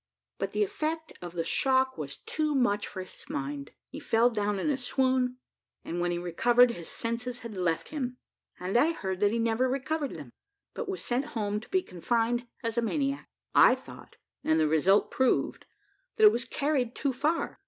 [0.39, 4.57] But the effect of the shock was too much for his mind; he fell down
[4.57, 5.37] in a swoon,
[5.85, 8.17] and when he recovered, his senses had left him,
[8.59, 10.31] and I heard that he never recovered them,
[10.73, 13.29] but was sent home to be confined as a maniac.
[13.53, 15.67] I thought, and the result proved,
[16.15, 17.59] that it was carried too far.